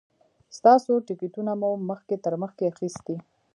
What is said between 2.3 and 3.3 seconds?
مخکې اخیستي.